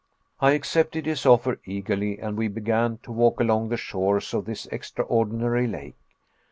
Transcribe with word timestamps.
I 0.39 0.53
accepted 0.53 1.05
his 1.05 1.27
offer 1.27 1.59
eagerly, 1.63 2.17
and 2.17 2.35
we 2.35 2.47
began 2.47 2.97
to 3.03 3.11
walk 3.11 3.39
along 3.39 3.69
the 3.69 3.77
shores 3.77 4.33
of 4.33 4.45
this 4.45 4.65
extraordinary 4.71 5.67
lake. 5.67 5.95